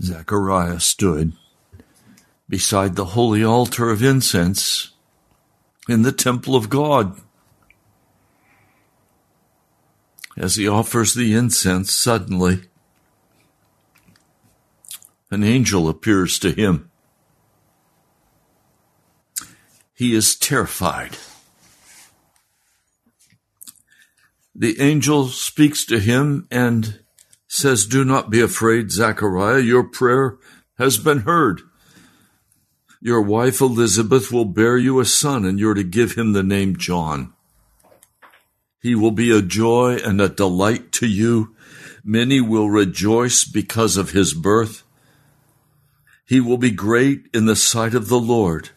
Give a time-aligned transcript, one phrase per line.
[0.00, 1.32] Zechariah stood
[2.48, 4.90] beside the holy altar of incense
[5.88, 7.20] in the temple of God.
[10.36, 12.62] As he offers the incense, suddenly
[15.30, 16.90] an angel appears to him.
[19.94, 21.16] He is terrified.
[24.54, 27.01] The angel speaks to him and
[27.52, 29.60] says, Do not be afraid, Zechariah.
[29.60, 30.38] Your prayer
[30.78, 31.60] has been heard.
[32.98, 36.76] Your wife Elizabeth will bear you a son, and you're to give him the name
[36.76, 37.34] John.
[38.80, 41.54] He will be a joy and a delight to you.
[42.02, 44.82] Many will rejoice because of his birth.
[46.26, 48.70] He will be great in the sight of the Lord.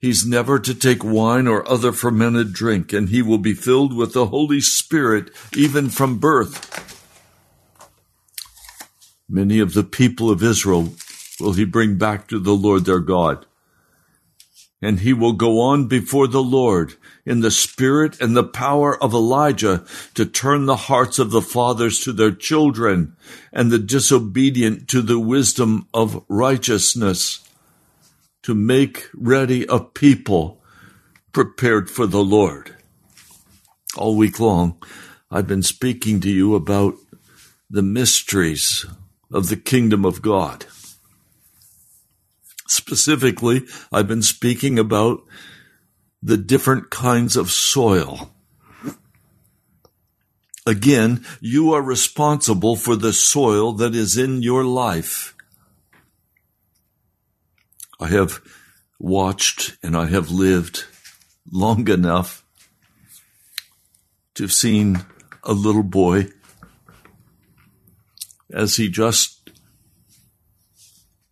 [0.00, 4.14] He's never to take wine or other fermented drink, and he will be filled with
[4.14, 6.95] the Holy Spirit even from birth.
[9.28, 10.92] Many of the people of Israel
[11.40, 13.44] will he bring back to the Lord their God.
[14.80, 16.94] And he will go on before the Lord
[17.24, 19.84] in the spirit and the power of Elijah
[20.14, 23.16] to turn the hearts of the fathers to their children
[23.52, 27.40] and the disobedient to the wisdom of righteousness
[28.42, 30.62] to make ready a people
[31.32, 32.76] prepared for the Lord.
[33.96, 34.80] All week long,
[35.30, 36.94] I've been speaking to you about
[37.68, 38.86] the mysteries
[39.32, 40.66] of the kingdom of God.
[42.68, 43.62] Specifically,
[43.92, 45.20] I've been speaking about
[46.22, 48.32] the different kinds of soil.
[50.66, 55.36] Again, you are responsible for the soil that is in your life.
[58.00, 58.40] I have
[58.98, 60.84] watched and I have lived
[61.50, 62.44] long enough
[64.34, 65.06] to have seen
[65.44, 66.28] a little boy
[68.56, 69.50] as he just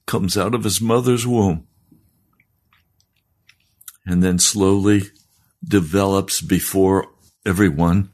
[0.06, 1.66] comes out of his mother's womb
[4.04, 5.04] and then slowly
[5.66, 7.06] develops before
[7.46, 8.10] everyone.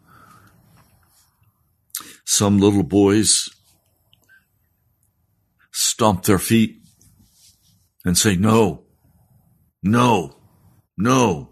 [2.25, 3.49] Some little boys
[5.73, 6.81] stomp their feet
[8.05, 8.85] and say, no,
[9.83, 10.37] no,
[10.97, 11.49] no.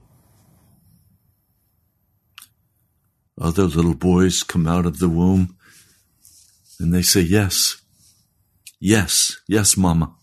[3.41, 5.58] Other little boys come out of the womb
[6.79, 7.83] and they say, yes,
[8.79, 10.15] yes, yes, mama.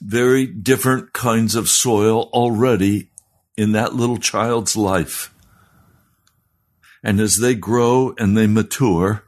[0.00, 3.10] Very different kinds of soil already
[3.56, 5.34] in that little child's life.
[7.02, 9.24] And as they grow and they mature,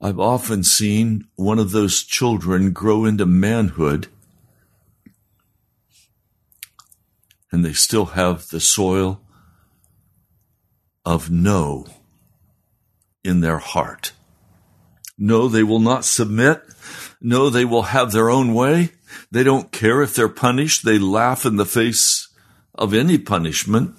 [0.00, 4.08] I've often seen one of those children grow into manhood
[7.50, 9.20] and they still have the soil
[11.04, 11.86] of no
[13.28, 14.12] in their heart.
[15.18, 16.62] No, they will not submit.
[17.20, 18.90] No, they will have their own way.
[19.30, 20.84] They don't care if they're punished.
[20.84, 22.28] They laugh in the face
[22.74, 23.94] of any punishment.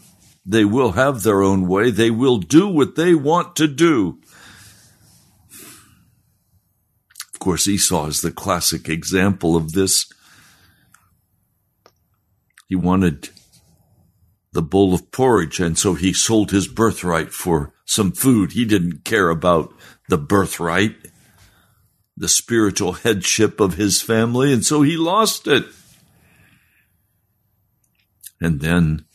[0.46, 1.92] They will have their own way.
[1.92, 4.20] They will do what they want to do.
[7.34, 10.12] Of course, Esau is the classic example of this.
[12.68, 13.30] He wanted
[14.52, 18.54] the bowl of porridge, and so he sold his birthright for some food.
[18.54, 19.74] He didn't care about
[20.08, 20.96] the birthright
[22.20, 25.66] the spiritual headship of his family, and so he lost it.
[28.42, 29.06] And then,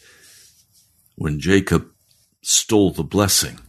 [1.14, 1.91] when Jacob
[2.43, 3.61] stole the blessing,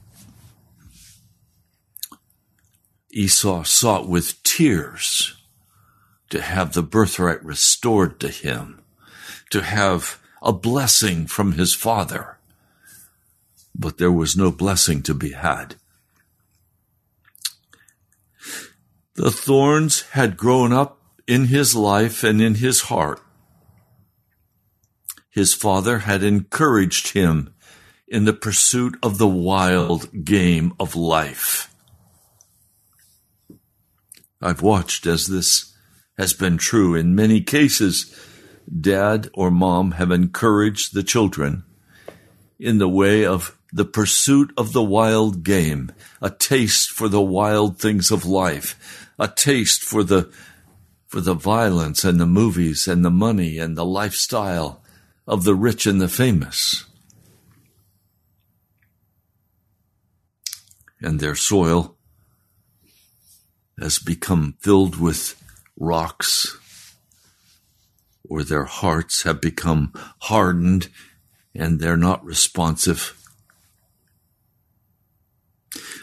[3.12, 5.36] Esau sought with tears
[6.30, 8.82] to have the birthright restored to him,
[9.52, 12.38] to have a blessing from his father.
[13.78, 15.76] But there was no blessing to be had.
[19.16, 23.22] The thorns had grown up in his life and in his heart.
[25.30, 27.54] His father had encouraged him
[28.08, 31.74] in the pursuit of the wild game of life.
[34.42, 35.74] I've watched as this
[36.18, 38.14] has been true in many cases.
[38.70, 41.64] Dad or mom have encouraged the children
[42.60, 45.92] in the way of the pursuit of the wild game,
[46.22, 50.32] a taste for the wild things of life, a taste for the
[51.08, 54.82] for the violence and the movies and the money and the lifestyle
[55.28, 56.86] of the rich and the famous.
[61.00, 61.96] And their soil
[63.80, 65.42] has become filled with
[65.78, 66.58] rocks,
[68.30, 70.90] or their hearts have become hardened
[71.54, 73.18] and they're not responsive.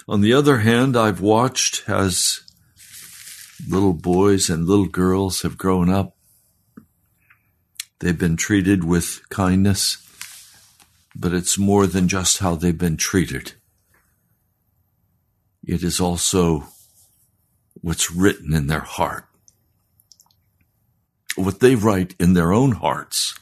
[0.08, 2.40] On the other hand, I've watched as
[3.68, 6.16] little boys and little girls have grown up.
[8.00, 9.98] They've been treated with kindness,
[11.14, 13.52] but it's more than just how they've been treated.
[15.64, 16.64] It is also
[17.74, 19.26] what's written in their heart,
[21.36, 23.38] what they write in their own hearts,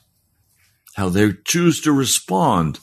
[0.94, 2.78] how they choose to respond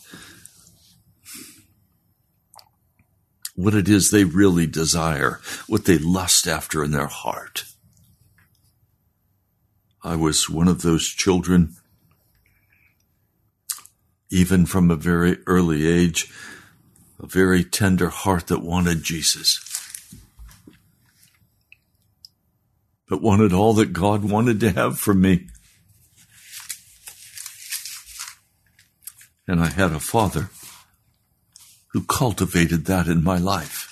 [3.55, 7.65] what it is they really desire, what they lust after in their heart.
[10.03, 11.75] I was one of those children,
[14.29, 16.31] even from a very early age,
[17.19, 19.59] a very tender heart that wanted Jesus,
[23.09, 25.47] but wanted all that God wanted to have for me.
[29.47, 30.49] And I had a father
[31.93, 33.85] who cultivated that in my life.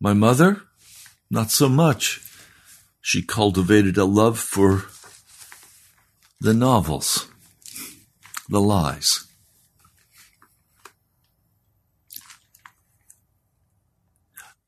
[0.00, 0.62] My mother,
[1.30, 2.20] not so much.
[3.00, 4.84] She cultivated a love for
[6.40, 7.26] the novels,
[8.48, 9.26] the lies.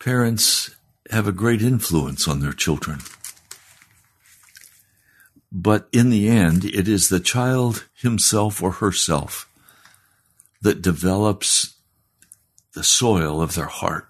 [0.01, 0.75] Parents
[1.11, 3.01] have a great influence on their children.
[5.53, 9.49] But in the end, it is the child himself or herself
[10.63, 11.75] that develops
[12.75, 14.09] the soil of their heart.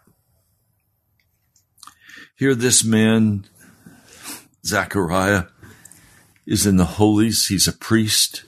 [2.36, 3.46] Here, this man,
[4.64, 5.44] Zechariah,
[6.46, 7.46] is in the holies.
[7.46, 8.44] He's a priest.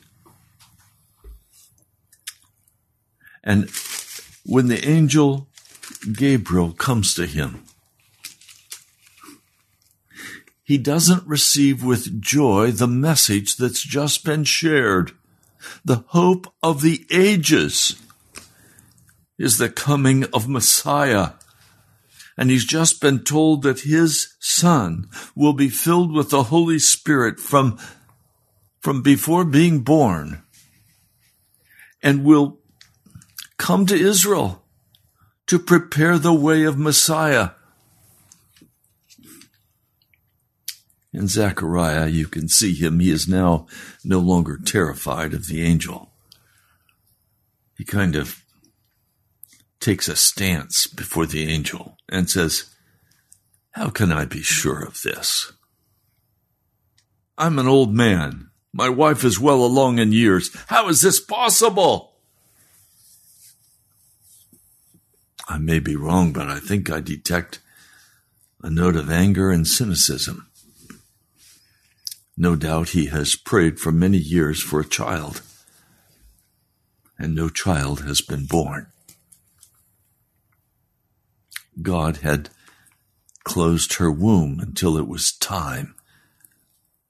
[3.45, 3.71] And
[4.45, 5.49] when the angel
[6.13, 7.65] Gabriel comes to him,
[10.73, 15.13] he doesn't receive with joy the message that's just been shared,
[15.85, 18.01] the hope of the ages
[19.39, 21.33] is the coming of Messiah.
[22.39, 27.39] And he's just been told that his son will be filled with the Holy Spirit
[27.39, 27.79] from,
[28.81, 30.43] from before being born
[32.03, 32.61] and will
[33.59, 34.65] come to Israel
[35.49, 37.51] to prepare the way of Messiah.
[41.13, 42.99] In Zechariah, you can see him.
[42.99, 43.67] He is now
[44.03, 46.11] no longer terrified of the angel.
[47.77, 48.43] He kind of
[49.79, 52.71] takes a stance before the angel and says,
[53.73, 55.53] How can I be sure of this?
[57.37, 58.51] I'm an old man.
[58.73, 60.51] My wife is well along in years.
[60.69, 62.15] How is this possible?
[65.47, 67.59] I may be wrong, but I think I detect
[68.63, 70.49] a note of anger and cynicism.
[72.43, 75.43] No doubt he has prayed for many years for a child,
[77.17, 78.89] and no child has been born.
[81.81, 82.51] God had
[83.45, 85.95] closed her womb until it was time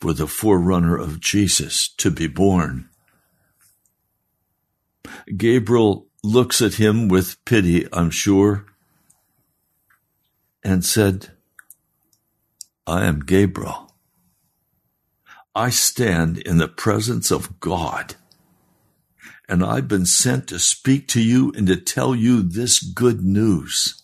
[0.02, 2.90] for the forerunner of Jesus to be born.
[5.34, 8.66] Gabriel looks at him with pity, I'm sure,
[10.62, 11.30] and said,
[12.86, 13.91] I am Gabriel.
[15.54, 18.14] I stand in the presence of God,
[19.48, 24.02] and I've been sent to speak to you and to tell you this good news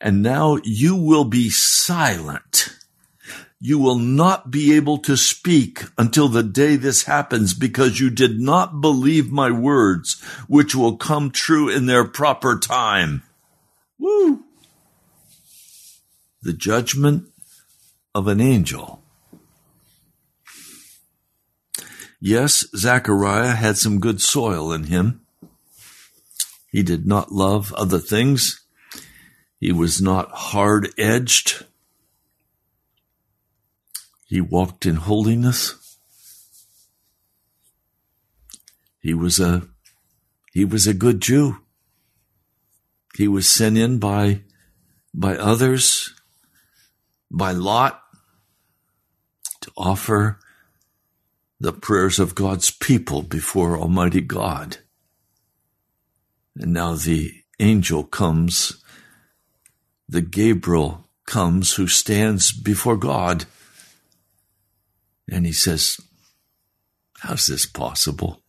[0.00, 2.74] and now you will be silent.
[3.60, 8.38] You will not be able to speak until the day this happens because you did
[8.38, 13.24] not believe my words, which will come true in their proper time.
[13.98, 14.44] Woo!
[16.42, 17.26] The judgment
[18.14, 19.02] of an angel.
[22.20, 25.20] Yes, Zechariah had some good soil in him.
[26.70, 28.60] He did not love other things.
[29.60, 31.64] He was not hard edged.
[34.26, 35.96] He walked in holiness.
[39.00, 39.68] He was a,
[40.52, 41.58] he was a good Jew.
[43.14, 44.42] He was sent in by,
[45.14, 46.14] by others,
[47.30, 48.02] by Lot,
[49.60, 50.38] to offer
[51.60, 54.78] the prayers of God's people before Almighty God.
[56.56, 58.82] And now the angel comes
[60.08, 63.44] the Gabriel comes who stands before God.
[65.30, 65.98] And he says,
[67.18, 68.42] How's this possible?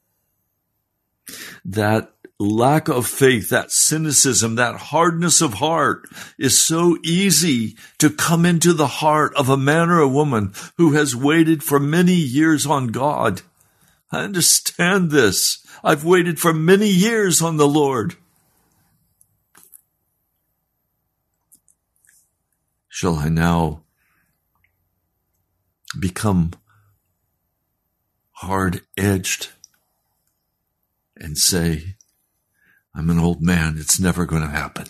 [1.66, 8.46] That lack of faith, that cynicism, that hardness of heart is so easy to come
[8.46, 12.66] into the heart of a man or a woman who has waited for many years
[12.66, 13.42] on God.
[14.12, 15.66] I understand this.
[15.84, 18.16] I've waited for many years on the Lord.
[22.88, 23.84] Shall I now
[26.00, 26.52] become
[28.32, 29.50] hard edged
[31.18, 31.96] and say,
[32.94, 33.76] I'm an old man.
[33.78, 34.88] It's never going to happen.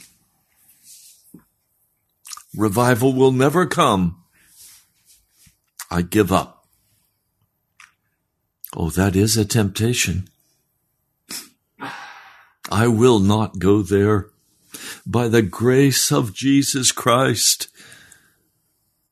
[2.55, 4.23] Revival will never come.
[5.91, 6.67] I give up.
[8.75, 10.27] Oh, that is a temptation.
[12.71, 14.29] I will not go there.
[15.05, 17.67] By the grace of Jesus Christ,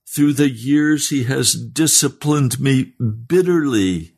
[0.06, 2.94] through the years, he has disciplined me
[3.28, 4.14] bitterly.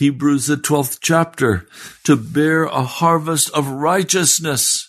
[0.00, 1.66] Hebrews, the 12th chapter,
[2.04, 4.88] to bear a harvest of righteousness.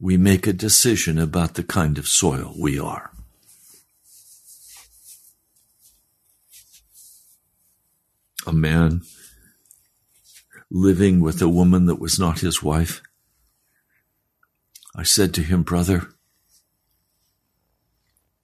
[0.00, 3.10] We make a decision about the kind of soil we are.
[8.46, 9.02] A man
[10.70, 13.02] living with a woman that was not his wife.
[14.96, 16.14] I said to him, Brother,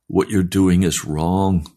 [0.08, 1.72] what you're doing is wrong.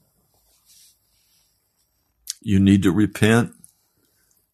[2.41, 3.53] You need to repent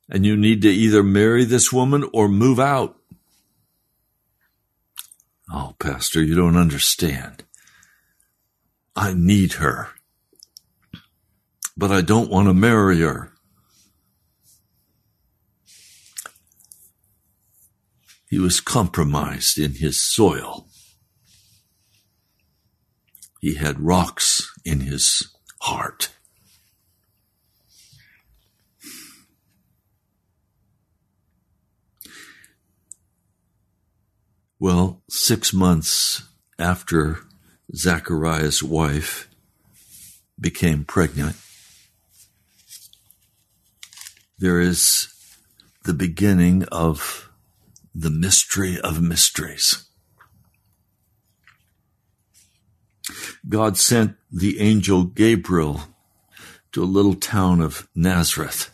[0.09, 2.97] and you need to either marry this woman or move out.
[5.51, 7.43] Oh, Pastor, you don't understand.
[8.95, 9.89] I need her,
[11.77, 13.31] but I don't want to marry her.
[18.29, 20.67] He was compromised in his soil.
[23.39, 26.09] He had rocks in his heart.
[34.59, 36.23] Well, six months
[36.57, 37.19] after
[37.75, 39.29] Zechariah's wife
[40.39, 41.35] became pregnant,
[44.39, 45.13] there is
[45.83, 47.29] the beginning of
[47.93, 49.85] the mystery of mysteries.
[53.47, 55.81] God sent the angel Gabriel
[56.71, 58.71] to a little town of Nazareth,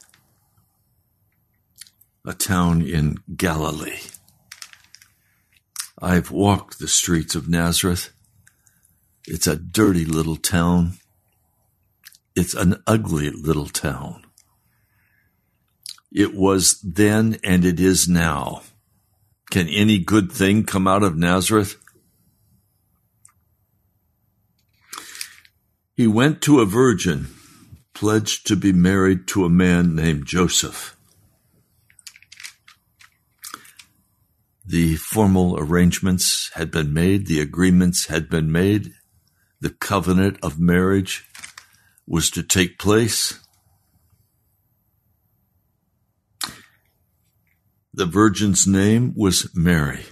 [2.24, 4.00] a town in Galilee.
[6.02, 8.12] I've walked the streets of Nazareth.
[9.28, 10.94] It's a dirty little town.
[12.36, 14.24] It's an ugly little town.
[16.12, 18.64] It was then and it is now.
[19.52, 21.78] Can any good thing come out of Nazareth?
[25.96, 27.28] He went to a virgin,
[27.94, 30.98] pledged to be married to a man named Joseph.
[34.72, 38.94] The formal arrangements had been made, the agreements had been made,
[39.60, 41.26] the covenant of marriage
[42.08, 43.38] was to take place.
[47.94, 50.06] The virgin's name was Mary.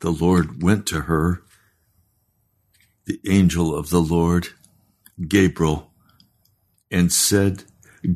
[0.00, 1.42] The Lord went to her,
[3.04, 4.48] the angel of the Lord,
[5.28, 5.90] Gabriel,
[6.90, 7.64] and said,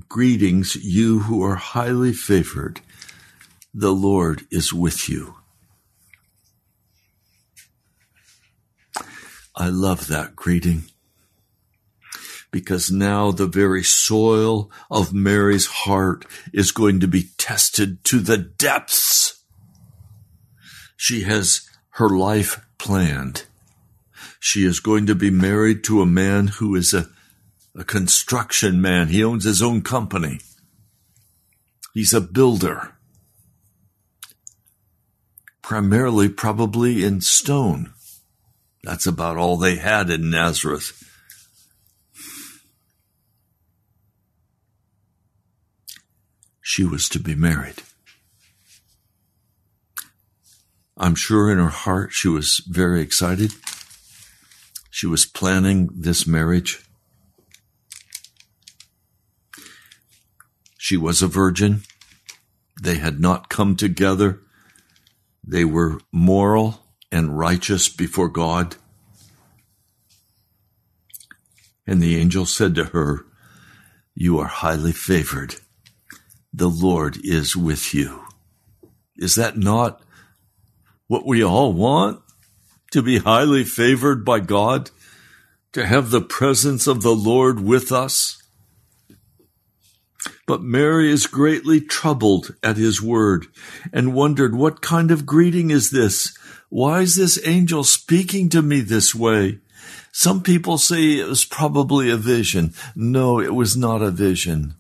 [0.09, 2.81] Greetings, you who are highly favored.
[3.81, 5.37] The Lord is with you.
[9.55, 10.87] I love that greeting
[12.51, 18.37] because now the very soil of Mary's heart is going to be tested to the
[18.37, 19.45] depths.
[20.97, 21.61] She has
[21.91, 23.45] her life planned.
[24.41, 27.09] She is going to be married to a man who is a,
[27.77, 29.07] a construction man.
[29.07, 30.41] He owns his own company.
[31.95, 32.98] He's a builder.
[35.69, 37.93] Primarily, probably in stone.
[38.83, 41.05] That's about all they had in Nazareth.
[46.69, 47.83] she was to be married.
[50.97, 53.53] I'm sure in her heart she was very excited.
[54.91, 56.83] She was planning this marriage.
[60.79, 61.83] She was a virgin.
[62.83, 64.41] They had not come together.
[65.51, 66.81] They were moral
[67.11, 68.77] and righteous before God.
[71.87, 73.25] And the angel said to her,
[74.15, 75.55] You are highly favored
[76.53, 78.25] the Lord is with you.
[79.17, 80.03] Is that not
[81.07, 82.21] what we all want?
[82.93, 84.91] To be highly favored by God?
[85.73, 88.38] To have the presence of the Lord with us?
[90.49, 93.49] But Mary is greatly troubled at his word
[93.93, 96.35] and wondered, What kind of greeting is this?
[96.71, 99.59] Why is this angel speaking to me this way?
[100.11, 102.73] Some people say it was probably a vision.
[102.97, 104.75] No, it was not a vision.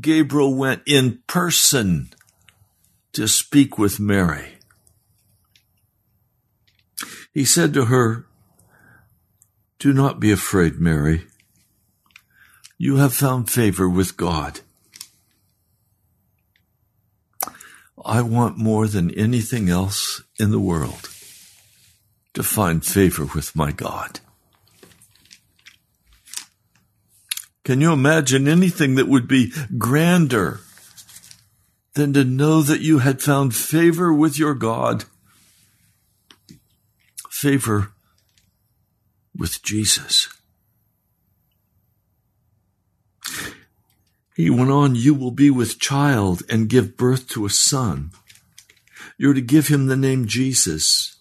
[0.00, 2.10] Gabriel went in person
[3.12, 4.56] to speak with Mary.
[7.32, 8.26] He said to her,
[9.78, 11.28] Do not be afraid, Mary.
[12.84, 14.60] You have found favor with God.
[18.04, 21.08] I want more than anything else in the world
[22.34, 24.20] to find favor with my God.
[27.64, 30.60] Can you imagine anything that would be grander
[31.94, 35.06] than to know that you had found favor with your God?
[37.30, 37.92] Favor
[39.34, 40.28] with Jesus.
[44.34, 48.10] He went on, You will be with child and give birth to a son.
[49.16, 51.16] You're to give him the name Jesus,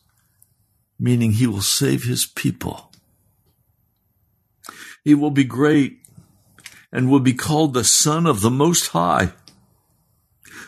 [1.00, 2.92] meaning he will save his people.
[5.04, 6.00] He will be great
[6.92, 9.34] and will be called the Son of the Most High.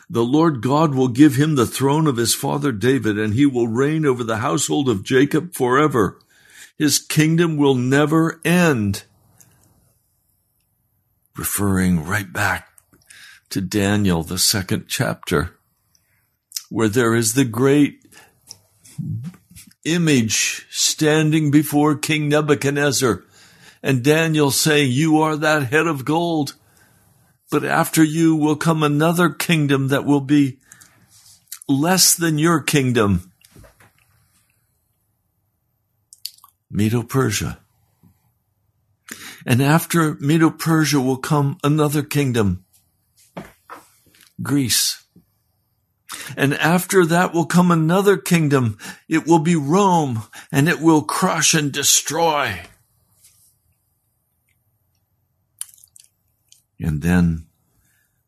[0.09, 3.67] The Lord God will give him the throne of his father David, and he will
[3.67, 6.19] reign over the household of Jacob forever.
[6.77, 9.03] His kingdom will never end
[11.37, 12.69] referring right back
[13.49, 15.57] to Daniel, the second chapter,
[16.69, 18.05] where there is the great
[19.83, 23.23] image standing before King Nebuchadnezzar,
[23.83, 26.55] and Daniel saying, You are that head of gold,
[27.51, 30.57] but after you will come another kingdom that will be
[31.67, 33.31] less than your kingdom.
[36.69, 37.59] Medo Persia.
[39.45, 42.65] And after Medo Persia will come another kingdom,
[44.41, 45.03] Greece.
[46.35, 48.77] And after that will come another kingdom.
[49.07, 52.61] It will be Rome and it will crush and destroy.
[56.79, 57.45] And then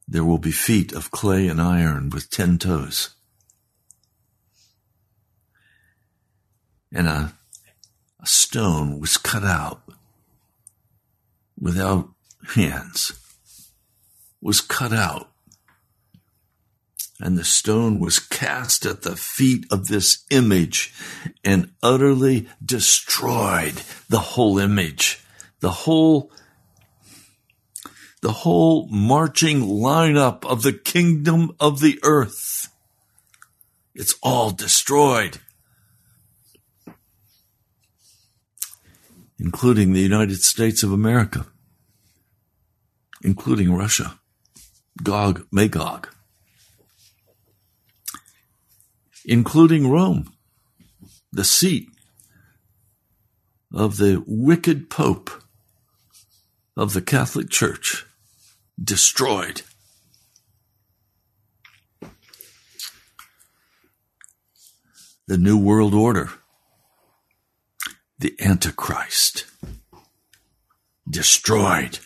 [0.08, 3.16] there will be feet of clay and iron with ten toes.
[6.94, 7.34] And a,
[8.22, 9.87] a stone was cut out
[11.60, 12.10] without
[12.56, 13.14] hands
[14.42, 15.32] was cut out
[17.20, 20.94] and the stone was cast at the feet of this image
[21.44, 25.24] and utterly destroyed the whole image,
[25.60, 26.32] the whole,
[28.22, 32.70] the whole marching lineup of the kingdom of the earth.
[33.96, 35.40] It's all destroyed.
[39.40, 41.46] Including the United States of America,
[43.24, 44.20] including Russia,
[45.04, 46.08] Gog, Magog,
[49.26, 50.34] including Rome,
[51.32, 51.90] the seat
[53.74, 55.30] of the wicked Pope
[56.76, 58.06] of the Catholic Church,
[58.82, 59.62] destroyed.
[65.28, 66.30] The New World Order
[68.20, 69.46] the Antichrist.
[71.10, 72.00] Destroyed.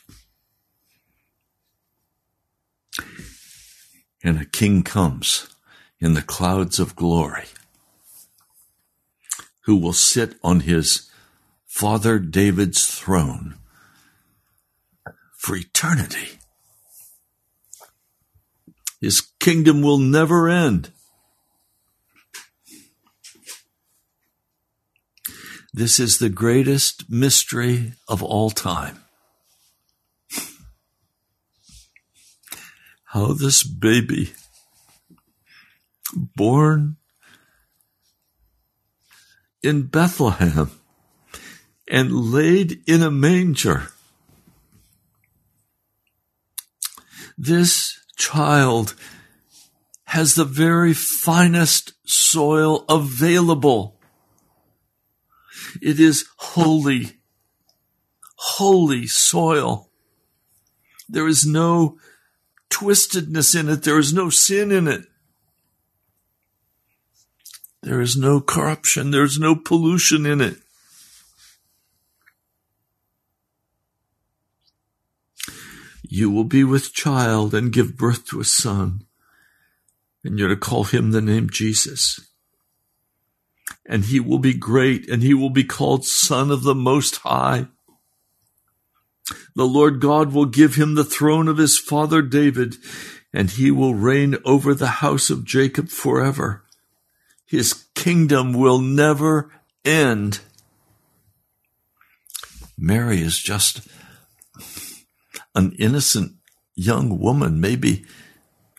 [4.24, 5.48] And a king comes
[6.00, 7.46] in the clouds of glory
[9.62, 11.10] who will sit on his
[11.66, 13.56] father David's throne
[15.38, 16.40] for eternity.
[19.00, 20.92] His kingdom will never end.
[25.74, 29.00] This is the greatest mystery of all time.
[33.06, 34.34] How this baby,
[36.14, 36.98] born
[39.64, 40.72] in Bethlehem
[41.88, 43.88] and laid in a manger,
[47.38, 48.94] this child
[50.06, 54.01] has the very finest soil available
[55.82, 57.20] it is holy,
[58.36, 59.90] holy soil.
[61.08, 61.98] There is no
[62.70, 63.84] twistedness in it.
[63.84, 65.06] There is no sin in it.
[67.84, 69.12] There is no corruption.
[69.12, 70.58] There is no pollution in it.
[76.04, 79.06] You will be with child and give birth to a son,
[80.24, 82.31] and you're to call him the name Jesus
[83.92, 87.68] and he will be great, and he will be called Son of the Most High.
[89.54, 92.78] The Lord God will give him the throne of his father David,
[93.34, 96.64] and he will reign over the house of Jacob forever.
[97.46, 99.52] His kingdom will never
[99.84, 100.40] end.
[102.78, 103.86] Mary is just
[105.54, 106.36] an innocent
[106.76, 108.06] young woman, maybe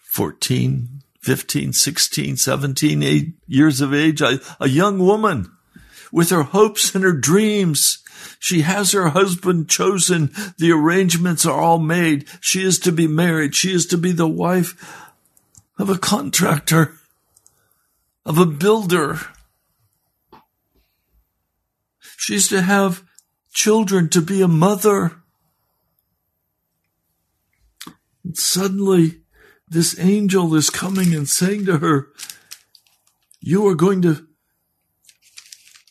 [0.05, 5.51] 14, 15, 16, 17 years of age, a, a young woman
[6.11, 8.03] with her hopes and her dreams.
[8.39, 10.33] She has her husband chosen.
[10.59, 12.27] The arrangements are all made.
[12.41, 13.55] She is to be married.
[13.55, 15.11] She is to be the wife
[15.79, 16.99] of a contractor,
[18.27, 19.21] of a builder.
[22.17, 23.05] She's to have
[23.53, 25.23] children, to be a mother.
[28.25, 29.22] And suddenly,
[29.73, 32.09] this angel is coming and saying to her,
[33.41, 34.27] You are going to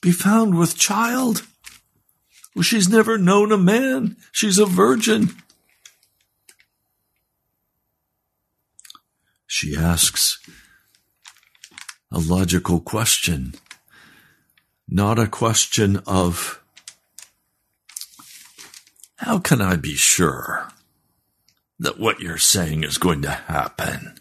[0.01, 1.47] be found with child.
[2.55, 4.17] Well, she's never known a man.
[4.31, 5.29] She's a virgin.
[9.47, 10.39] She asks
[12.11, 13.55] a logical question,
[14.87, 16.61] not a question of,
[19.17, 20.70] how can I be sure
[21.81, 24.15] that what you're saying is going to happen?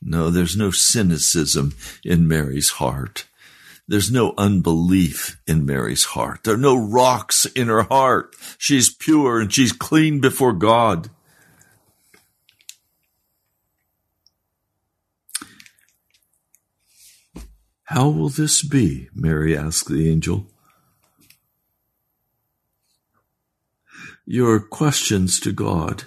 [0.00, 3.24] No, there's no cynicism in Mary's heart.
[3.88, 6.44] There's no unbelief in Mary's heart.
[6.44, 8.36] There are no rocks in her heart.
[8.58, 11.08] She's pure and she's clean before God.
[17.84, 19.08] How will this be?
[19.14, 20.46] Mary asked the angel.
[24.26, 26.04] Your questions to God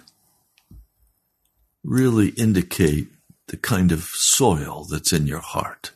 [1.83, 3.07] really indicate
[3.47, 5.91] the kind of soil that's in your heart.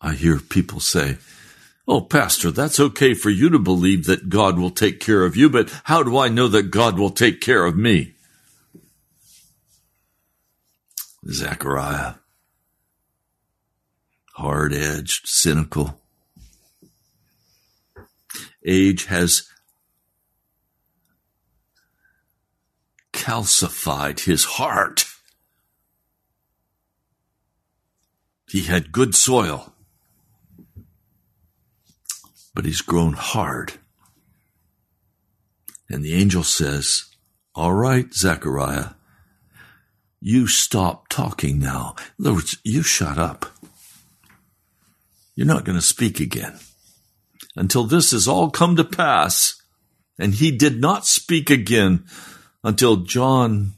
[0.00, 1.18] I hear people say,
[1.88, 5.48] Oh, Pastor, that's okay for you to believe that God will take care of you,
[5.48, 8.14] but how do I know that God will take care of me?
[11.30, 12.14] Zechariah,
[14.34, 16.00] hard edged, cynical.
[18.64, 19.48] Age has
[23.26, 25.06] calcified his heart.
[28.48, 29.72] He had good soil
[32.56, 33.74] but he's grown hard.
[35.90, 37.04] And the angel says,
[37.54, 38.94] All right, Zechariah,
[40.22, 41.94] you stop talking now.
[42.18, 43.44] In other words, you shut up.
[45.34, 46.58] You're not going to speak again
[47.54, 49.60] until this has all come to pass.
[50.18, 52.06] And he did not speak again
[52.66, 53.74] until John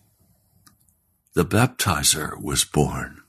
[1.34, 3.20] the baptizer was born.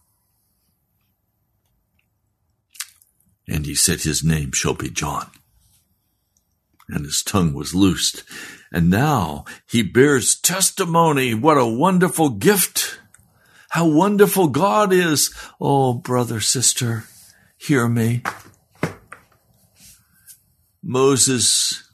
[3.48, 5.30] And he said, His name shall be John
[6.89, 8.24] and his tongue was loosed.
[8.72, 11.34] And now he bears testimony.
[11.34, 13.00] What a wonderful gift.
[13.69, 15.34] How wonderful God is.
[15.62, 17.06] Oh, brother, sister,
[17.58, 18.24] hear me.
[20.82, 21.88] Moses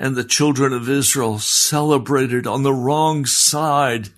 [0.00, 4.08] and the children of Israel celebrated on the wrong side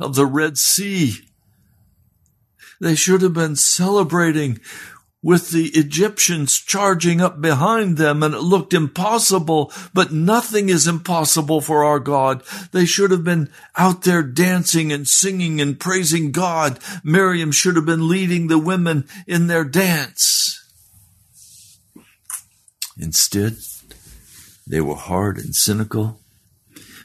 [0.00, 1.28] of the Red Sea.
[2.80, 4.58] They should have been celebrating
[5.22, 11.60] with the Egyptians charging up behind them and it looked impossible, but nothing is impossible
[11.60, 12.42] for our God.
[12.72, 16.78] They should have been out there dancing and singing and praising God.
[17.04, 20.58] Miriam should have been leading the women in their dance.
[22.98, 23.58] Instead,
[24.66, 26.20] they were hard and cynical.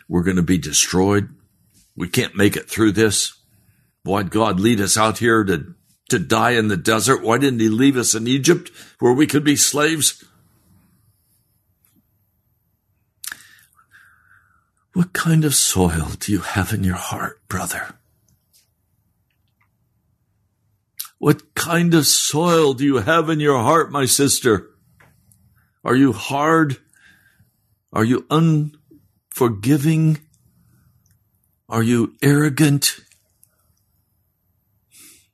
[0.07, 1.29] We're going to be destroyed.
[1.95, 3.33] We can't make it through this.
[4.03, 5.75] Why'd God lead us out here to
[6.09, 7.21] to die in the desert?
[7.21, 10.23] Why didn't he leave us in Egypt where we could be slaves?
[14.93, 17.95] What kind of soil do you have in your heart, brother?
[21.19, 24.69] What kind of soil do you have in your heart, my sister?
[25.83, 26.77] Are you hard?
[27.97, 30.19] Are you unforgiving?
[31.67, 32.99] Are you arrogant?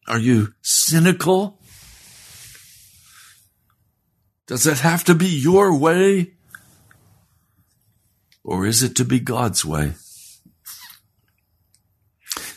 [0.07, 1.59] Are you cynical?
[4.47, 6.35] Does it have to be your way?
[8.45, 9.95] Or is it to be God's way?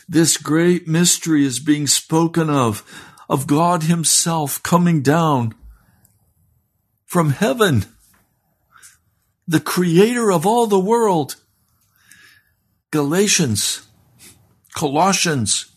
[0.07, 2.81] This great mystery is being spoken of,
[3.27, 5.53] of God Himself coming down
[7.05, 7.83] from heaven,
[9.47, 11.35] the creator of all the world.
[12.91, 13.87] Galatians,
[14.75, 15.71] Colossians,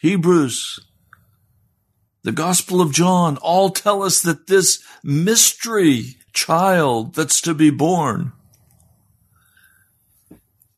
[0.00, 0.80] Hebrews,
[2.22, 8.32] the Gospel of John all tell us that this mystery child that's to be born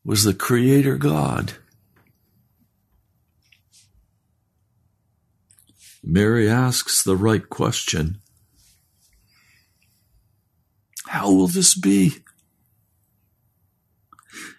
[0.04, 1.54] was the Creator God.
[6.02, 8.20] Mary asks the right question
[11.06, 12.12] How will this be?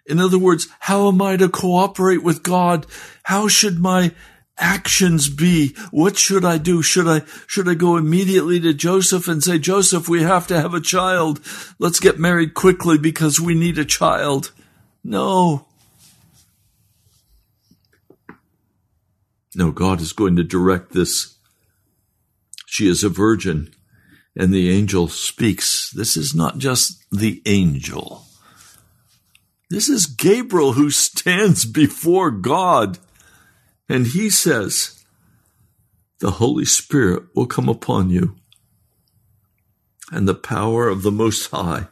[0.06, 2.86] In other words, how am I to cooperate with God?
[3.24, 4.14] How should my
[4.58, 5.76] actions be?
[5.92, 6.82] What should I do?
[6.82, 10.74] Should I, should I go immediately to Joseph and say, Joseph, we have to have
[10.74, 11.42] a child.
[11.80, 14.52] Let's get married quickly because we need a child.
[15.04, 15.68] No.
[19.56, 21.36] No, God is going to direct this.
[22.68, 23.74] She is a virgin
[24.36, 25.92] and the angel speaks.
[25.92, 28.24] This is not just the angel.
[29.70, 33.00] This is Gabriel who stands before God
[33.90, 35.04] and he says,
[36.20, 38.36] the Holy Spirit will come upon you
[40.12, 41.88] and the power of the Most High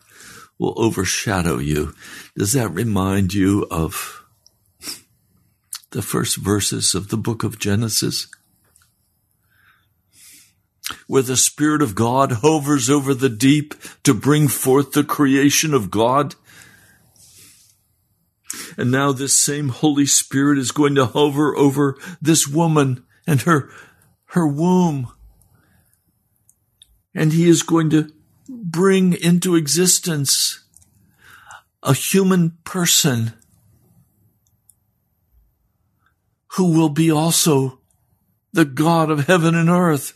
[0.60, 1.94] will overshadow you.
[2.38, 4.24] Does that remind you of
[5.92, 8.28] the first verses of the book of Genesis?
[11.08, 15.90] Where the Spirit of God hovers over the deep to bring forth the creation of
[15.90, 16.36] God?
[18.78, 23.70] And now this same Holy Spirit is going to hover over this woman and her,
[24.28, 25.12] her womb.
[27.16, 28.12] And he is going to
[28.50, 30.64] bring into existence
[31.82, 33.34] a human person
[36.54, 37.80] who will be also
[38.52, 40.14] the God of heaven and earth.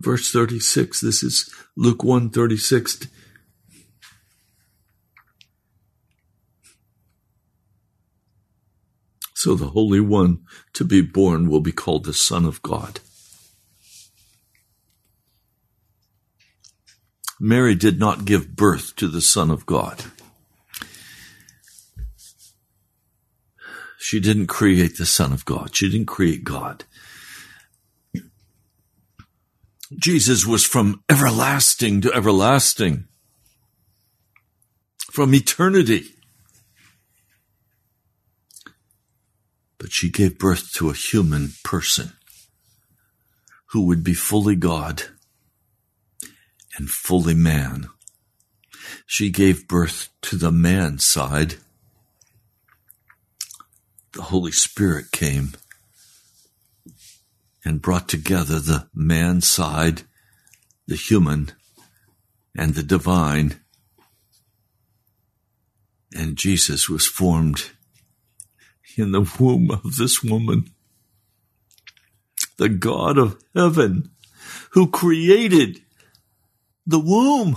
[0.00, 3.06] Verse 36, this is Luke 1 36.
[9.34, 10.40] So the Holy One
[10.72, 13.00] to be born will be called the Son of God.
[17.38, 20.04] Mary did not give birth to the Son of God.
[23.98, 25.74] She didn't create the Son of God.
[25.74, 26.84] She didn't create God.
[29.96, 33.08] Jesus was from everlasting to everlasting,
[35.10, 36.04] from eternity.
[39.78, 42.12] But she gave birth to a human person
[43.70, 45.04] who would be fully God
[46.76, 47.88] and fully man.
[49.06, 51.56] She gave birth to the man side.
[54.12, 55.52] The Holy Spirit came
[57.64, 60.02] and brought together the man side,
[60.86, 61.52] the human,
[62.56, 63.60] and the divine.
[66.14, 67.70] And Jesus was formed
[68.96, 70.70] in the womb of this woman.
[72.56, 74.10] The God of heaven
[74.72, 75.80] who created
[76.86, 77.56] the womb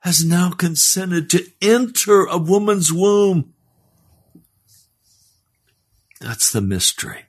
[0.00, 3.52] has now consented to enter a woman's womb.
[6.20, 7.26] That's the mystery.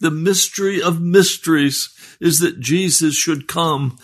[0.00, 3.98] The mystery of mysteries is that Jesus should come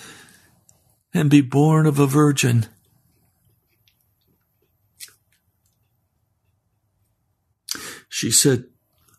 [1.15, 2.67] and be born of a virgin.
[8.09, 8.65] She said,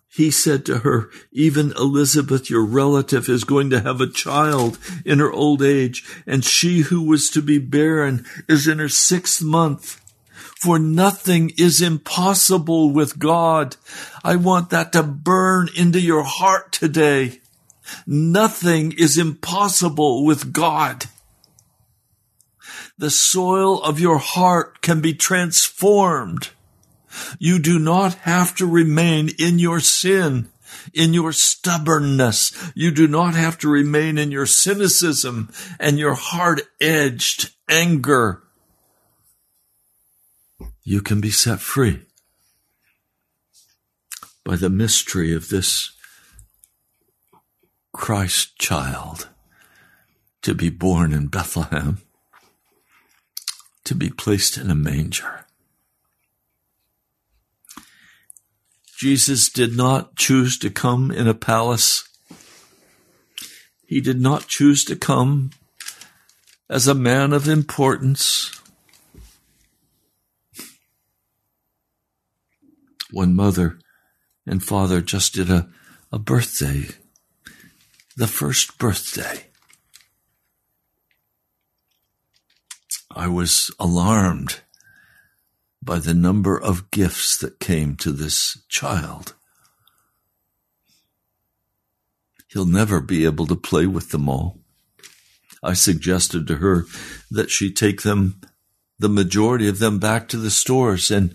[0.08, 5.20] he said to her, even Elizabeth, your relative, is going to have a child in
[5.20, 10.02] her old age, and she who was to be barren is in her sixth month.
[10.60, 13.76] For nothing is impossible with God.
[14.24, 17.41] I want that to burn into your heart today.
[18.08, 21.06] Nothing is impossible with God.
[22.98, 26.50] The soil of your heart can be transformed.
[27.38, 30.50] You do not have to remain in your sin,
[30.91, 32.72] in your stubbornness.
[32.74, 38.41] You do not have to remain in your cynicism and your hard edged anger
[40.88, 42.00] you can be set free
[44.45, 45.91] by the mystery of this
[47.91, 49.28] Christ child
[50.43, 51.97] to be born in Bethlehem,
[53.84, 55.45] to be placed in a manger.
[58.98, 62.08] Jesus did not choose to come in a palace.
[63.85, 65.52] He did not choose to come
[66.69, 68.57] as a man of importance.
[73.12, 73.80] One mother
[74.46, 75.70] and father just did a,
[76.12, 76.88] a birthday,
[78.16, 79.48] the first birthday.
[83.10, 84.62] I was alarmed
[85.82, 89.34] by the number of gifts that came to this child.
[92.48, 94.60] He'll never be able to play with them all.
[95.64, 96.86] I suggested to her
[97.32, 98.42] that she take them,
[99.00, 101.34] the majority of them back to the stores and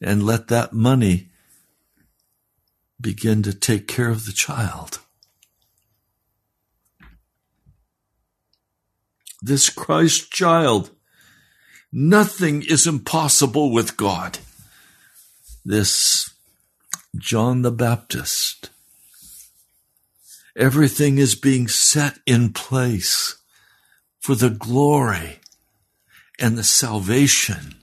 [0.00, 1.28] and let that money
[3.00, 5.00] begin to take care of the child.
[9.42, 10.90] this Christ child.
[11.92, 14.38] Nothing is impossible with God.
[15.64, 16.30] This
[17.16, 18.70] John the Baptist.
[20.56, 23.36] Everything is being set in place
[24.20, 25.40] for the glory
[26.38, 27.76] and the salvation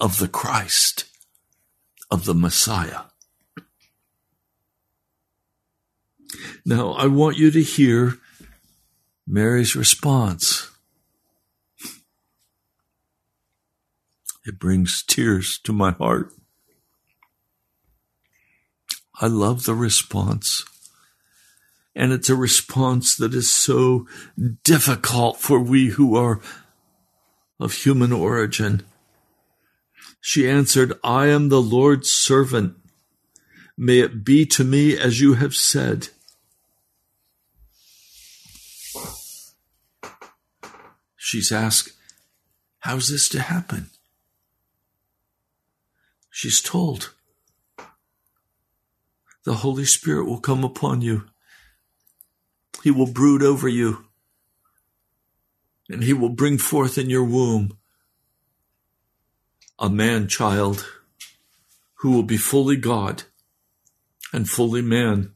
[0.00, 1.04] of the Christ,
[2.10, 3.02] of the Messiah.
[6.64, 8.18] Now, I want you to hear
[9.26, 10.70] Mary's response.
[14.44, 16.32] It brings tears to my heart.
[19.20, 20.64] I love the response.
[21.96, 24.06] And it's a response that is so
[24.64, 26.40] difficult for we who are
[27.60, 28.84] of human origin.
[30.26, 32.76] She answered, I am the Lord's servant.
[33.76, 36.08] May it be to me as you have said.
[41.18, 41.92] She's asked,
[42.78, 43.90] How's this to happen?
[46.30, 47.12] She's told,
[49.44, 51.26] The Holy Spirit will come upon you.
[52.82, 54.06] He will brood over you,
[55.90, 57.76] and He will bring forth in your womb
[59.78, 60.86] a man child
[61.96, 63.24] who will be fully God
[64.32, 65.34] and fully man.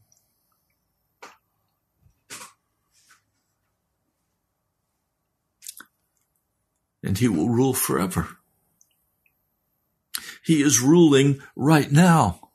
[7.03, 8.37] and he will rule forever.
[10.43, 12.49] He is ruling right now.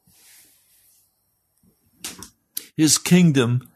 [2.77, 3.69] His kingdom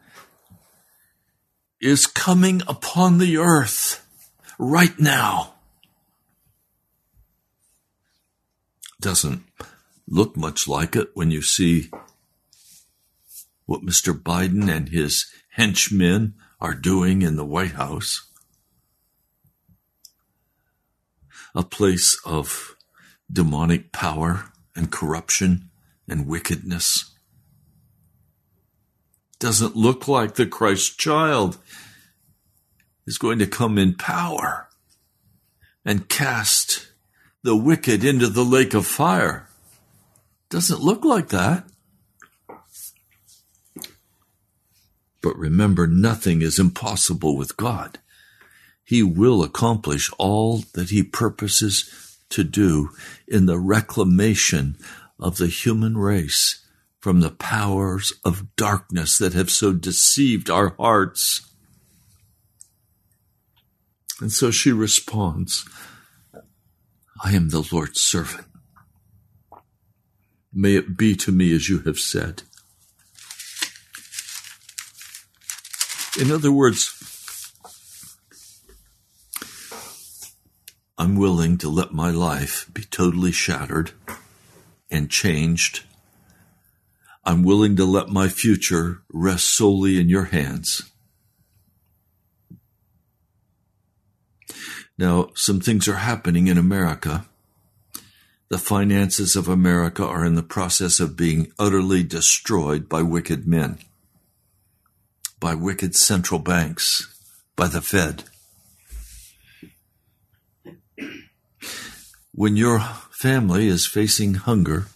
[1.81, 4.05] is coming upon the earth
[4.57, 5.55] right now.
[9.01, 9.43] Doesn't
[10.07, 11.89] look much like it when you see
[13.65, 14.19] what Mr.
[14.19, 18.29] Biden and his henchmen are doing in the White House.
[21.55, 22.75] a place of
[23.31, 25.69] demonic power and corruption
[26.07, 27.15] and wickedness.
[29.39, 31.57] Doesn't look like the Christ child
[33.07, 34.67] is going to come in power
[35.85, 36.88] and cast
[37.43, 39.47] the wicked into the lake of fire.
[40.49, 41.65] Doesn't look like that.
[45.21, 47.99] But remember, nothing is impossible with God
[48.89, 52.89] he will accomplish all that he purposes to do
[53.27, 54.75] in the reclamation
[55.19, 56.65] of the human race
[56.99, 61.47] from the powers of darkness that have so deceived our hearts.
[64.19, 65.69] And so she responds,
[67.21, 68.47] I am the Lord's servant.
[70.53, 72.43] May it be to me as you have said.
[76.19, 76.95] In other words,
[80.97, 83.91] I'm willing to let my life be totally shattered
[84.89, 85.83] and changed.
[87.25, 90.88] I'm willing to let my future rest solely in your hands.
[94.99, 97.25] Now, some things are happening in America.
[98.49, 103.77] The finances of America are in the process of being utterly destroyed by wicked men,
[105.39, 107.07] by wicked central banks,
[107.55, 108.25] by the Fed.
[112.33, 114.87] When your family is facing hunger,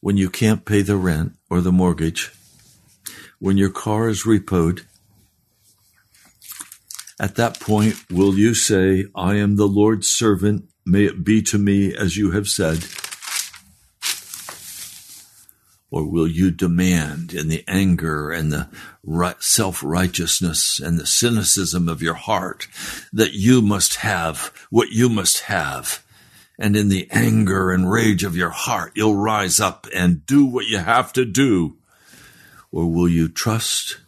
[0.00, 2.32] when you can't pay the rent or the mortgage,
[3.38, 4.86] when your car is repoed,
[7.22, 11.56] at that point, will you say, I am the Lord's servant, may it be to
[11.56, 12.84] me as you have said?
[15.88, 18.68] Or will you demand in the anger and the
[19.38, 22.66] self righteousness and the cynicism of your heart
[23.12, 26.04] that you must have what you must have?
[26.58, 30.66] And in the anger and rage of your heart, you'll rise up and do what
[30.66, 31.76] you have to do.
[32.72, 33.98] Or will you trust?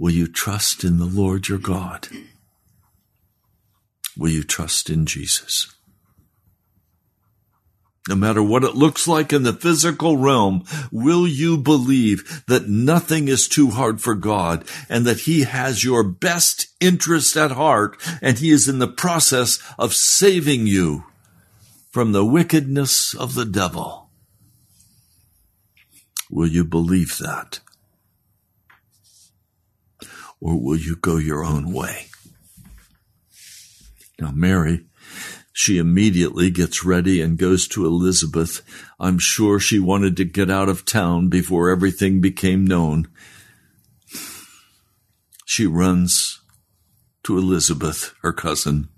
[0.00, 2.08] Will you trust in the Lord your God?
[4.16, 5.70] Will you trust in Jesus?
[8.08, 13.28] No matter what it looks like in the physical realm, will you believe that nothing
[13.28, 18.38] is too hard for God and that He has your best interest at heart and
[18.38, 21.04] He is in the process of saving you
[21.90, 24.08] from the wickedness of the devil?
[26.30, 27.60] Will you believe that?
[30.40, 32.06] Or will you go your own way?
[34.18, 34.86] Now, Mary
[35.60, 38.62] she immediately gets ready and goes to Elizabeth.
[38.98, 43.08] I'm sure she wanted to get out of town before everything became known.
[45.44, 46.40] She runs
[47.24, 48.88] to Elizabeth, her cousin.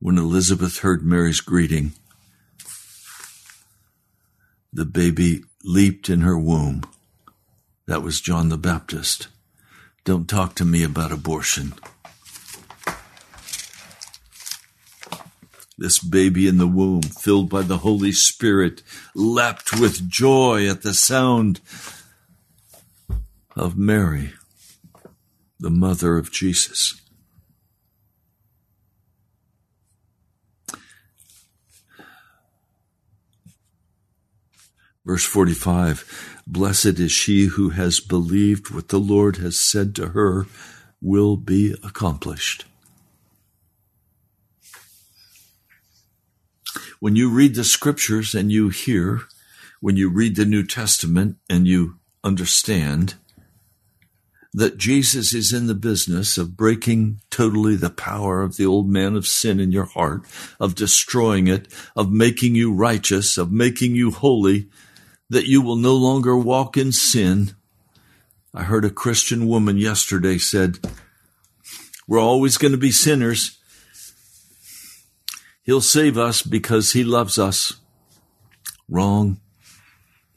[0.00, 1.92] When Elizabeth heard Mary's greeting,
[4.72, 6.80] the baby leaped in her womb.
[7.86, 9.26] That was John the Baptist.
[10.04, 11.74] Don't talk to me about abortion.
[15.76, 18.82] This baby in the womb, filled by the Holy Spirit,
[19.14, 21.60] leapt with joy at the sound
[23.56, 24.34] of Mary,
[25.58, 27.00] the mother of Jesus.
[35.06, 40.46] Verse 45 Blessed is she who has believed what the Lord has said to her
[41.00, 42.64] will be accomplished.
[46.98, 49.22] When you read the scriptures and you hear,
[49.80, 53.14] when you read the New Testament and you understand
[54.52, 59.14] that Jesus is in the business of breaking totally the power of the old man
[59.14, 60.22] of sin in your heart,
[60.58, 64.68] of destroying it, of making you righteous, of making you holy,
[65.28, 67.54] that you will no longer walk in sin.
[68.54, 70.78] I heard a Christian woman yesterday said,
[72.08, 73.58] we're always going to be sinners.
[75.62, 77.74] He'll save us because he loves us.
[78.88, 79.40] Wrong.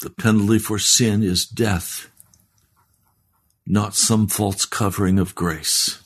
[0.01, 2.09] The penalty for sin is death,
[3.67, 6.01] not some false covering of grace.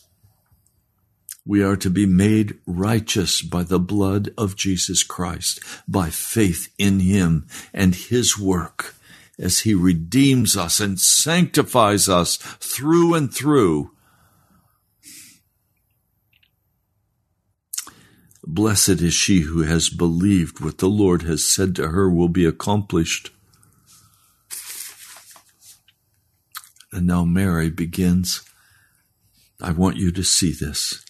[1.46, 7.02] We are to be made righteous by the blood of Jesus Christ, by faith in
[7.02, 8.96] Him and His work
[9.38, 13.92] as He redeems us and sanctifies us through and through.
[18.46, 22.46] Blessed is she who has believed what the Lord has said to her will be
[22.46, 23.32] accomplished.
[26.92, 28.44] And now Mary begins.
[29.60, 31.03] I want you to see this.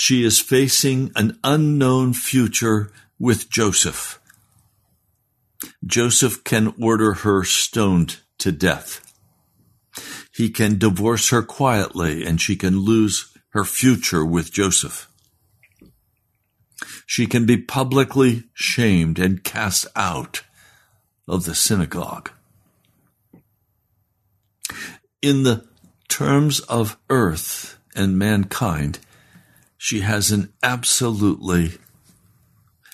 [0.00, 4.20] She is facing an unknown future with Joseph.
[5.84, 9.12] Joseph can order her stoned to death.
[10.32, 15.08] He can divorce her quietly and she can lose her future with Joseph.
[17.04, 20.42] She can be publicly shamed and cast out
[21.26, 22.30] of the synagogue.
[25.20, 25.66] In the
[26.08, 29.00] terms of earth and mankind,
[29.78, 31.78] she has an absolutely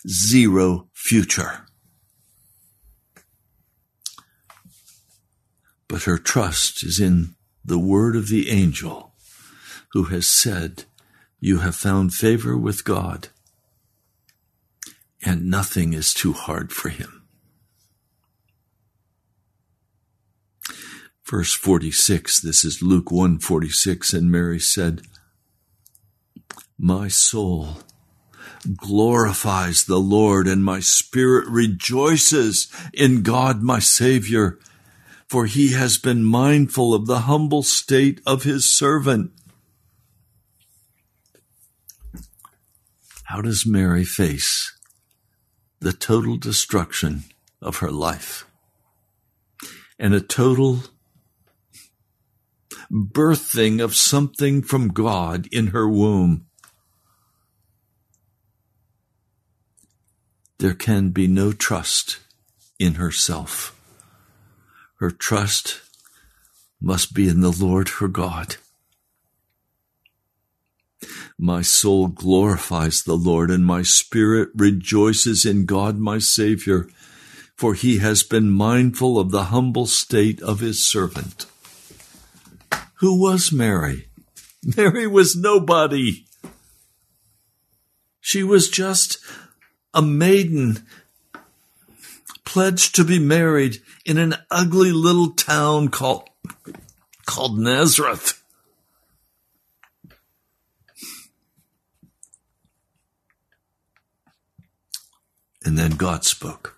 [0.07, 1.66] zero future.
[5.89, 9.14] But her trust is in the word of the angel
[9.93, 10.85] who has said,
[11.41, 13.28] You have found favor with God,
[15.24, 17.22] and nothing is too hard for him.
[21.24, 25.01] Verse 46, this is Luke 1 46, and Mary said,
[26.79, 27.79] my soul
[28.77, 34.59] glorifies the Lord, and my spirit rejoices in God my Savior,
[35.29, 39.33] for he has been mindful of the humble state of his servant.
[43.25, 44.79] How does Mary face
[45.81, 47.25] the total destruction
[47.61, 48.47] of her life
[49.99, 50.81] and a total
[52.91, 56.47] birthing of something from God in her womb?
[60.59, 62.18] There can be no trust
[62.78, 63.78] in herself.
[64.98, 65.80] Her trust
[66.80, 68.57] must be in the Lord her God.
[71.38, 76.88] My soul glorifies the Lord, and my spirit rejoices in God my Savior,
[77.57, 81.46] for he has been mindful of the humble state of his servant.
[83.00, 84.09] Who was Mary?
[84.76, 86.24] Mary was nobody.
[88.20, 89.18] She was just
[89.95, 90.84] a maiden
[92.45, 96.28] pledged to be married in an ugly little town called,
[97.24, 98.42] called Nazareth.
[105.64, 106.76] And then God spoke.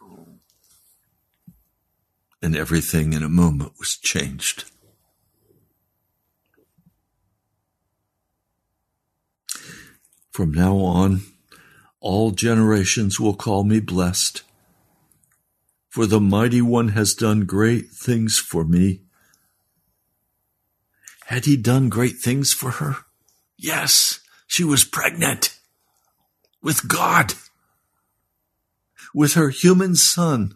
[2.41, 4.71] And everything in a moment was changed.
[10.31, 11.23] From now on,
[12.07, 14.43] all generations will call me blessed.
[15.89, 19.01] For the mighty one has done great things for me.
[21.27, 22.99] Had he done great things for her?
[23.59, 25.59] Yes, she was pregnant
[26.63, 27.35] with God,
[29.13, 30.55] with her human son,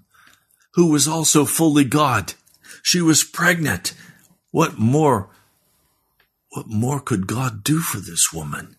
[0.75, 2.35] who was also fully God,
[2.83, 3.93] She was pregnant.
[4.53, 5.31] What more?
[6.51, 8.77] What more could God do for this woman?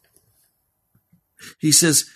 [1.60, 2.10] He says,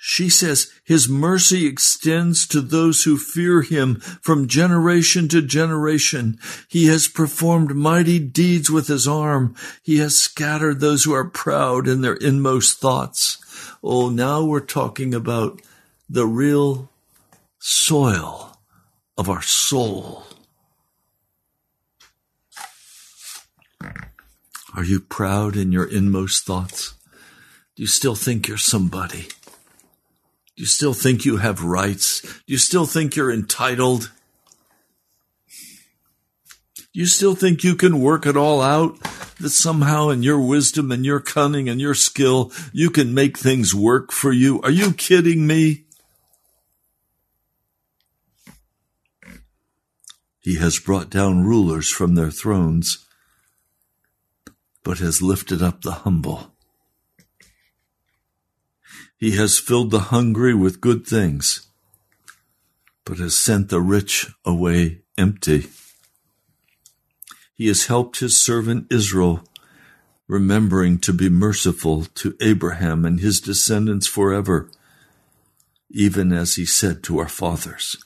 [0.00, 6.38] she says, His mercy extends to those who fear Him from generation to generation.
[6.68, 9.54] He has performed mighty deeds with His arm.
[9.82, 13.38] He has scattered those who are proud in their inmost thoughts.
[13.82, 15.60] Oh, now we're talking about
[16.08, 16.90] the real
[17.58, 18.56] soil
[19.16, 20.24] of our soul.
[24.74, 26.94] Are you proud in your inmost thoughts?
[27.74, 29.28] Do you still think you're somebody?
[30.58, 32.20] Do you still think you have rights?
[32.20, 34.10] Do you still think you're entitled?
[36.76, 38.98] Do you still think you can work it all out?
[39.38, 43.72] That somehow in your wisdom and your cunning and your skill, you can make things
[43.72, 44.60] work for you?
[44.62, 45.84] Are you kidding me?
[50.40, 53.06] He has brought down rulers from their thrones,
[54.82, 56.52] but has lifted up the humble.
[59.18, 61.66] He has filled the hungry with good things,
[63.04, 65.66] but has sent the rich away empty.
[67.52, 69.42] He has helped his servant Israel,
[70.28, 74.70] remembering to be merciful to Abraham and his descendants forever,
[75.90, 77.96] even as he said to our fathers.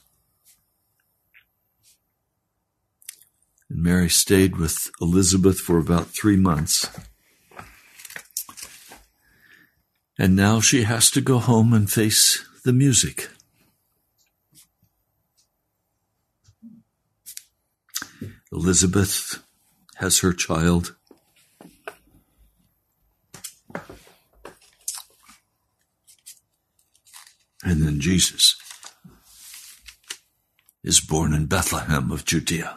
[3.69, 6.89] And Mary stayed with Elizabeth for about three months.
[10.23, 13.29] And now she has to go home and face the music.
[18.53, 19.43] Elizabeth
[19.97, 20.95] has her child.
[27.64, 28.55] And then Jesus
[30.85, 32.77] is born in Bethlehem of Judea.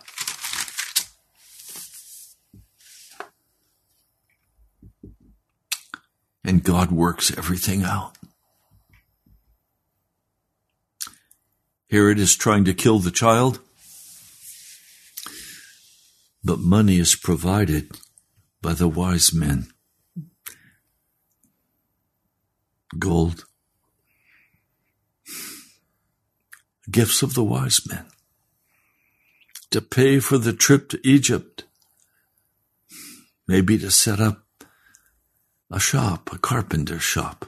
[6.46, 8.18] And God works everything out.
[11.90, 13.60] Herod is trying to kill the child,
[16.44, 17.92] but money is provided
[18.62, 19.68] by the wise men.
[22.98, 23.46] Gold,
[26.90, 28.06] gifts of the wise men
[29.72, 31.66] to pay for the trip to Egypt,
[33.48, 34.45] maybe to set up
[35.72, 37.46] a shop, a carpenter shop.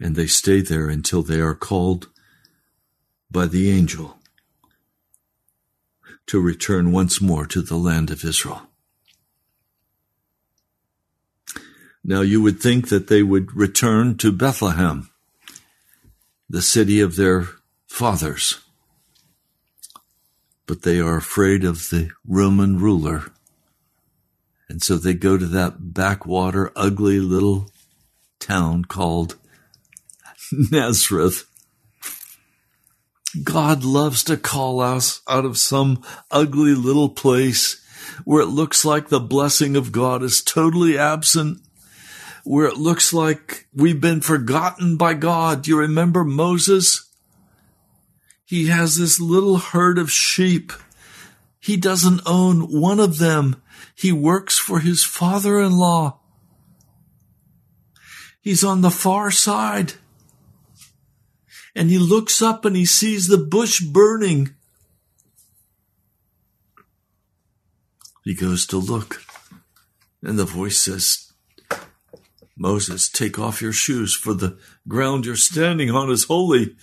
[0.00, 2.08] And they stay there until they are called
[3.30, 4.18] by the angel
[6.26, 8.62] to return once more to the land of Israel.
[12.04, 15.10] Now you would think that they would return to Bethlehem,
[16.48, 17.48] the city of their
[17.86, 18.65] fathers
[20.66, 23.32] but they are afraid of the Roman ruler.
[24.68, 27.70] And so they go to that backwater, ugly little
[28.40, 29.36] town called
[30.52, 31.44] Nazareth.
[33.42, 37.82] God loves to call us out of some ugly little place
[38.24, 41.58] where it looks like the blessing of God is totally absent,
[42.44, 45.66] where it looks like we've been forgotten by God.
[45.66, 47.05] You remember Moses?
[48.46, 50.72] He has this little herd of sheep.
[51.58, 53.60] He doesn't own one of them.
[53.92, 56.20] He works for his father-in-law.
[58.40, 59.94] He's on the far side.
[61.74, 64.54] And he looks up and he sees the bush burning.
[68.22, 69.22] He goes to look.
[70.22, 71.32] And the voice says,
[72.56, 76.76] Moses, take off your shoes, for the ground you're standing on is holy.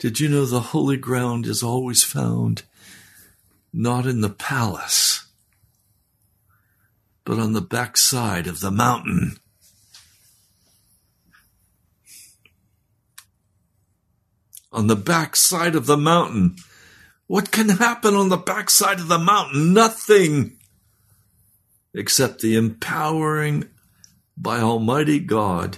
[0.00, 2.62] Did you know the holy ground is always found
[3.70, 5.26] not in the palace,
[7.22, 9.36] but on the backside of the mountain?
[14.72, 16.56] On the backside of the mountain.
[17.26, 19.74] What can happen on the backside of the mountain?
[19.74, 20.56] Nothing
[21.92, 23.68] except the empowering
[24.34, 25.76] by Almighty God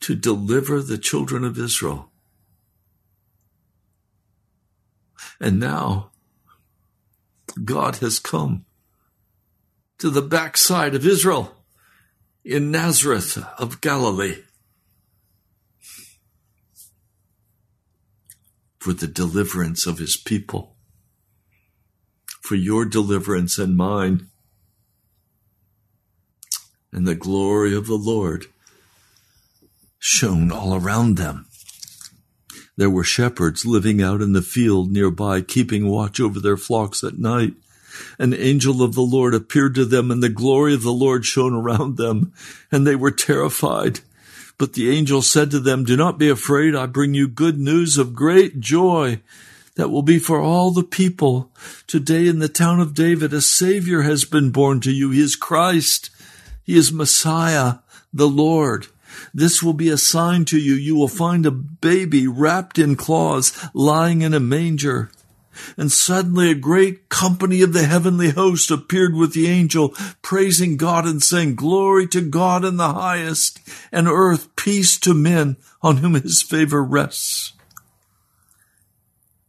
[0.00, 2.05] to deliver the children of Israel
[5.40, 6.10] And now
[7.64, 8.64] God has come
[9.98, 11.56] to the backside of Israel
[12.44, 14.42] in Nazareth of Galilee
[18.78, 20.76] for the deliverance of his people,
[22.40, 24.28] for your deliverance and mine,
[26.92, 28.46] and the glory of the Lord
[29.98, 31.48] shone all around them.
[32.76, 37.18] There were shepherds living out in the field nearby, keeping watch over their flocks at
[37.18, 37.54] night.
[38.18, 41.54] An angel of the Lord appeared to them, and the glory of the Lord shone
[41.54, 42.32] around them,
[42.70, 44.00] and they were terrified.
[44.58, 46.74] But the angel said to them, Do not be afraid.
[46.74, 49.20] I bring you good news of great joy
[49.76, 51.50] that will be for all the people.
[51.86, 55.10] Today in the town of David, a Savior has been born to you.
[55.10, 56.10] He is Christ.
[56.64, 57.76] He is Messiah,
[58.12, 58.88] the Lord.
[59.34, 60.74] This will be a sign to you.
[60.74, 65.10] You will find a baby wrapped in cloths lying in a manger.
[65.76, 71.06] And suddenly a great company of the heavenly host appeared with the angel, praising God
[71.06, 73.60] and saying, Glory to God in the highest,
[73.90, 77.55] and earth peace to men on whom his favor rests.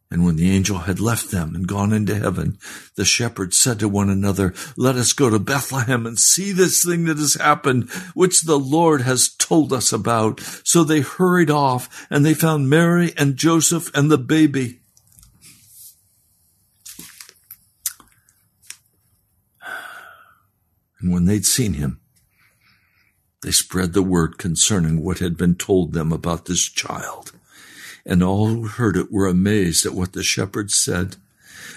[0.10, 2.58] And when the angel had left them and gone into heaven,
[2.96, 7.06] the shepherds said to one another, Let us go to Bethlehem and see this thing
[7.06, 10.40] that has happened, which the Lord has told us about.
[10.64, 14.80] So they hurried off, and they found Mary and Joseph and the baby.
[21.02, 22.00] And when they'd seen him,
[23.44, 27.34] they spread the word concerning what had been told them about this child
[28.08, 31.18] and all who heard it were amazed at what the shepherds said.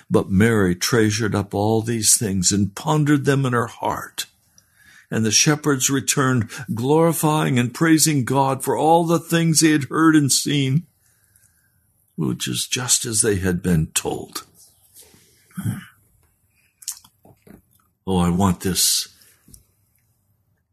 [0.09, 4.27] But Mary treasured up all these things and pondered them in her heart.
[5.11, 10.15] And the shepherds returned, glorifying and praising God for all the things they had heard
[10.15, 10.85] and seen,
[12.15, 14.45] which is just as they had been told.
[18.07, 19.09] Oh, I want this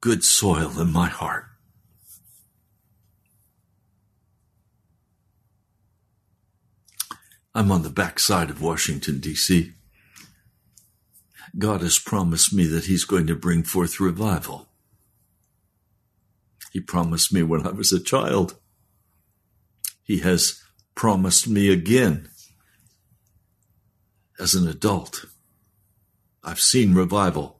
[0.02, 1.47] good soil in my heart.
[7.58, 9.74] I'm on the backside of Washington, D.C.
[11.58, 14.68] God has promised me that He's going to bring forth revival.
[16.72, 18.58] He promised me when I was a child.
[20.04, 20.62] He has
[20.94, 22.30] promised me again
[24.40, 25.26] as an adult.
[26.44, 27.60] I've seen revival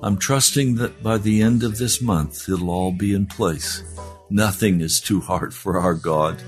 [0.03, 3.83] I'm trusting that by the end of this month, it'll all be in place.
[4.29, 6.41] Nothing is too hard for our God.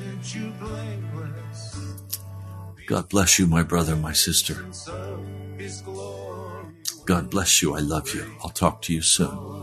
[2.86, 4.66] God bless you, my brother, my sister.
[7.06, 7.76] God bless you.
[7.76, 8.26] I love you.
[8.44, 9.63] I'll talk to you soon.